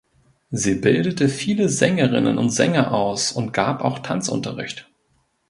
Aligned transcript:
Sie 0.49 0.73
bildete 0.73 1.29
viele 1.29 1.69
Sängerinnen 1.69 2.39
und 2.39 2.49
Sänger 2.49 2.91
aus 2.91 3.31
und 3.31 3.53
gab 3.53 3.83
auch 3.83 3.99
Tanzunterricht. 3.99 4.89